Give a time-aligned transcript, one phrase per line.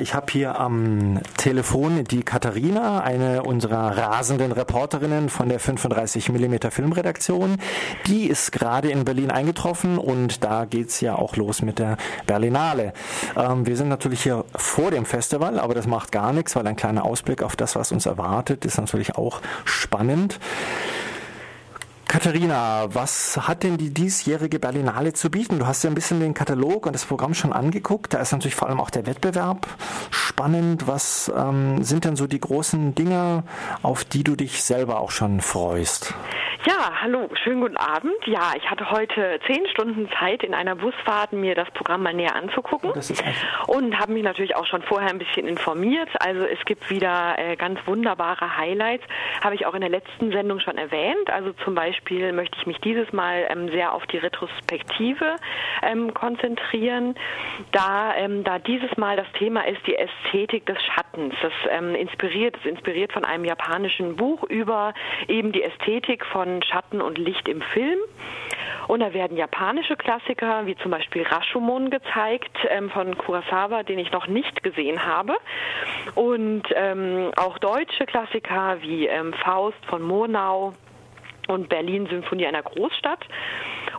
[0.00, 6.70] Ich habe hier am Telefon die Katharina, eine unserer rasenden Reporterinnen von der 35 mm
[6.70, 7.56] Filmredaktion.
[8.06, 12.92] Die ist gerade in Berlin eingetroffen und da geht's ja auch los mit der Berlinale.
[13.36, 16.76] Ähm, wir sind natürlich hier vor dem Festival, aber das macht gar nichts, weil ein
[16.76, 20.38] kleiner Ausblick auf das, was uns erwartet, ist natürlich auch spannend.
[22.08, 25.58] Katharina, was hat denn die diesjährige Berlinale zu bieten?
[25.58, 28.14] Du hast ja ein bisschen den Katalog und das Programm schon angeguckt.
[28.14, 29.66] Da ist natürlich vor allem auch der Wettbewerb
[30.10, 30.86] spannend.
[30.86, 33.44] Was ähm, sind denn so die großen Dinge,
[33.82, 36.14] auf die du dich selber auch schon freust?
[36.66, 38.16] Ja, hallo, schönen guten Abend.
[38.26, 42.34] Ja, ich hatte heute zehn Stunden Zeit, in einer Busfahrt mir das Programm mal näher
[42.34, 42.90] anzugucken.
[43.68, 46.08] und habe mich natürlich auch schon vorher ein bisschen informiert.
[46.18, 49.04] Also es gibt wieder äh, ganz wunderbare Highlights,
[49.40, 51.30] habe ich auch in der letzten Sendung schon erwähnt.
[51.30, 55.36] Also zum Beispiel möchte ich mich dieses Mal ähm, sehr auf die Retrospektive
[55.82, 57.14] ähm, konzentrieren,
[57.70, 61.34] da, ähm, da dieses Mal das Thema ist die Ästhetik des Schattens.
[61.40, 64.92] Das ähm, inspiriert, ist inspiriert von einem japanischen Buch über
[65.28, 67.98] eben die Ästhetik von von Schatten und Licht im Film.
[68.86, 74.10] Und da werden japanische Klassiker wie zum Beispiel Rashomon gezeigt ähm, von Kurosawa, den ich
[74.12, 75.34] noch nicht gesehen habe.
[76.14, 80.72] Und ähm, auch deutsche Klassiker wie ähm, Faust von Murnau
[81.48, 83.26] und Berlin Symphonie einer Großstadt.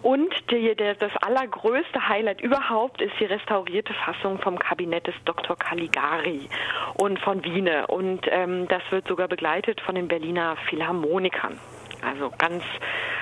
[0.00, 5.56] Und die, der, das allergrößte Highlight überhaupt ist die restaurierte Fassung vom Kabinett des Dr.
[5.56, 6.48] Caligari
[6.94, 7.86] und von Wiene.
[7.88, 11.58] Und ähm, das wird sogar begleitet von den Berliner Philharmonikern.
[12.02, 12.62] Also ganz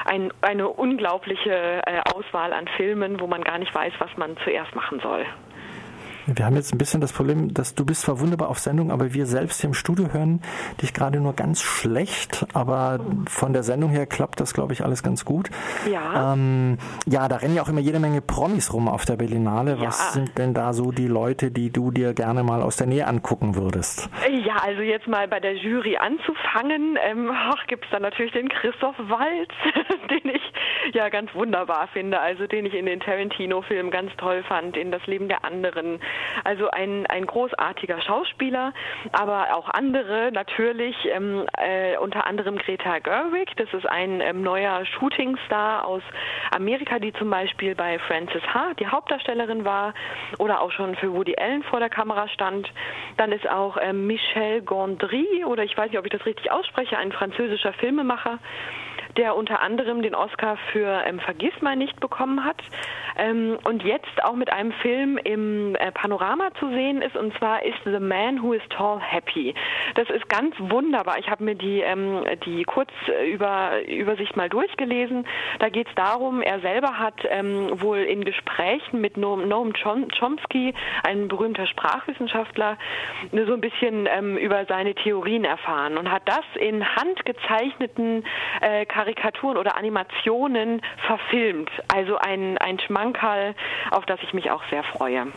[0.05, 4.74] ein, eine unglaubliche äh, Auswahl an Filmen, wo man gar nicht weiß, was man zuerst
[4.74, 5.27] machen soll.
[6.27, 9.14] Wir haben jetzt ein bisschen das Problem, dass du bist zwar wunderbar auf Sendung, aber
[9.14, 10.42] wir selbst hier im Studio hören
[10.82, 12.46] dich gerade nur ganz schlecht.
[12.52, 15.50] Aber von der Sendung her klappt das, glaube ich, alles ganz gut.
[15.91, 16.32] Ja.
[16.32, 19.80] Ähm, ja, da rennen ja auch immer jede Menge Promis rum auf der Berlinale.
[19.80, 20.10] Was ja.
[20.12, 23.54] sind denn da so die Leute, die du dir gerne mal aus der Nähe angucken
[23.54, 24.08] würdest?
[24.44, 27.30] Ja, also jetzt mal bei der Jury anzufangen, ähm,
[27.69, 29.50] gibt es da natürlich den Christoph Walz,
[30.10, 30.42] den ich
[30.94, 35.06] ja ganz wunderbar finde, also den ich in den Tarantino-Filmen ganz toll fand, in Das
[35.06, 36.00] Leben der anderen.
[36.44, 38.72] Also ein, ein großartiger Schauspieler,
[39.12, 44.84] aber auch andere natürlich, ähm, äh, unter anderem Greta Gerwig, das ist ein ähm, neuer
[44.84, 46.02] Shootingstar aus
[46.50, 49.94] Amerika, die zum Beispiel bei Frances Ha die Hauptdarstellerin war
[50.38, 52.70] oder auch schon für Woody Allen vor der Kamera stand.
[53.16, 56.98] Dann ist auch ähm, Michel Gondry oder ich weiß nicht, ob ich das richtig ausspreche,
[56.98, 58.38] ein französischer Filmemacher,
[59.16, 62.62] der unter anderem den Oscar für ähm, Vergiss mal nicht bekommen hat
[63.16, 67.65] ähm, und jetzt auch mit einem Film im äh, Panorama zu sehen ist und zwar
[67.65, 69.55] ist The Man Who is Tall Happy.
[69.94, 71.19] Das ist ganz wunderbar.
[71.19, 75.26] Ich habe mir die, ähm, die Kurzübersicht mal durchgelesen.
[75.59, 80.75] Da geht es darum, er selber hat ähm, wohl in Gesprächen mit Noam, Noam Chomsky,
[81.05, 82.76] ein berühmter Sprachwissenschaftler,
[83.32, 88.25] so ein bisschen ähm, über seine Theorien erfahren und hat das in handgezeichneten
[88.60, 91.71] äh, Karikaturen oder Animationen verfilmt.
[91.94, 93.55] Also ein, ein Schmankerl,
[93.93, 95.28] auf das ich mich auch sehr freue.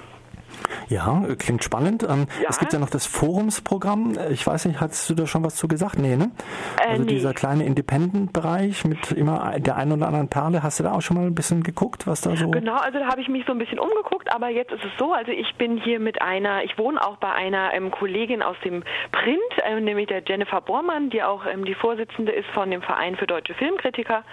[0.90, 2.04] Ja, klingt spannend.
[2.04, 2.50] Ähm, ja.
[2.50, 4.18] Es gibt ja noch das Forumsprogramm.
[4.32, 6.00] Ich weiß nicht, hast du da schon was zu gesagt?
[6.00, 6.32] Nee, ne?
[6.80, 7.10] Äh, also nee.
[7.10, 10.64] dieser kleine Independent-Bereich mit immer der einen oder anderen Perle.
[10.64, 12.50] Hast du da auch schon mal ein bisschen geguckt, was da so?
[12.50, 15.14] Genau, also da habe ich mich so ein bisschen umgeguckt, aber jetzt ist es so,
[15.14, 18.84] also ich bin hier mit einer, ich wohne auch bei einer ähm, Kollegin aus dem
[19.12, 23.16] Print, ähm, nämlich der Jennifer Bormann, die auch ähm, die Vorsitzende ist von dem Verein
[23.16, 24.24] für deutsche Filmkritiker.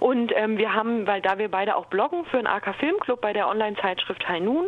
[0.00, 3.32] Und ähm, wir haben, weil da wir beide auch bloggen für den AK Filmclub bei
[3.32, 4.66] der Online-Zeitschrift High Noon,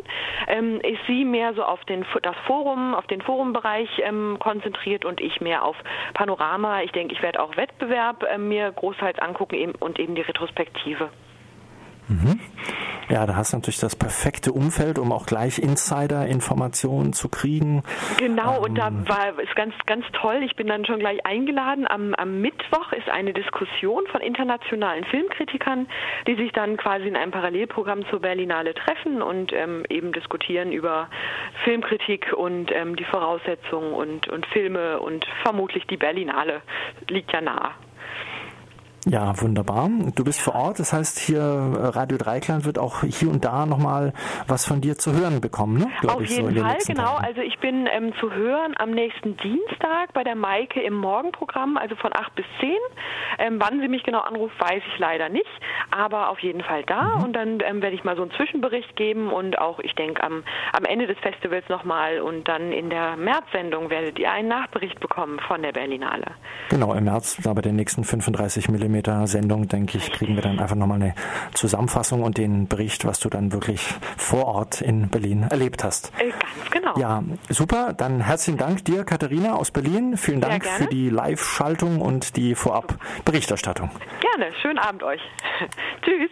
[0.49, 5.21] ähm, ist sie mehr so auf den, das Forum, auf den Forumbereich ähm, konzentriert und
[5.21, 5.77] ich mehr auf
[6.15, 6.83] Panorama.
[6.83, 11.11] Ich denke, ich werde auch Wettbewerb äh, mir großteils angucken eben, und eben die Retrospektive.
[12.07, 12.39] Mhm.
[13.09, 17.83] Ja, da hast du natürlich das perfekte Umfeld, um auch gleich Insider-Informationen zu kriegen.
[18.19, 20.43] Genau, ähm, und da ähm, war es ganz, ganz toll.
[20.45, 21.87] Ich bin dann schon gleich eingeladen.
[21.89, 25.87] Am, am Mittwoch ist eine Diskussion von internationalen Filmkritikern,
[26.27, 31.09] die sich dann quasi in einem Parallelprogramm zur Berlinale treffen und ähm, eben diskutieren über
[31.65, 36.63] Filmkritik und ähm, die Voraussetzungen und, und Filme und vermutlich die Berlinale
[37.09, 37.71] liegt ja nahe.
[39.07, 39.91] Ja, wunderbar.
[40.15, 43.67] Du bist vor Ort, das heißt hier äh, Radio Dreikland wird auch hier und da
[43.67, 44.15] nochmal
[44.49, 45.89] was von dir zu hören bekommen, ne?
[46.01, 47.03] Glaub Auf jeden so Fall, genau.
[47.03, 47.25] Tagen.
[47.25, 51.97] Also ich bin ähm, zu hören am nächsten Dienstag bei der Maike im Morgenprogramm, also
[51.97, 52.71] von 8 bis 10.
[53.39, 55.45] Ähm, wann sie mich genau anruft, weiß ich leider nicht,
[55.91, 57.25] aber auf jeden Fall da mhm.
[57.25, 60.45] und dann ähm, werde ich mal so einen Zwischenbericht geben und auch, ich denke, am,
[60.73, 65.41] am Ende des Festivals nochmal und dann in der März-Sendung werdet ihr einen Nachbericht bekommen
[65.47, 66.27] von der Berlinale.
[66.71, 70.43] Genau, im März, da bei den nächsten 35 mm mm Sendung, denke ich, kriegen wir
[70.43, 71.15] dann einfach nochmal eine
[71.55, 73.81] Zusammenfassung und den Bericht, was du dann wirklich
[74.17, 76.13] vor Ort in Berlin erlebt hast.
[76.19, 76.95] Äh, ganz genau.
[76.99, 77.93] Ja, super.
[77.93, 80.17] Dann herzlichen Dank dir, Katharina aus Berlin.
[80.17, 83.91] Vielen Dank für die Live-Schaltung und die Vorab-Berichterstattung.
[84.21, 84.53] Gerne.
[84.63, 85.21] Schönen Abend euch.
[86.03, 86.31] Tschüss.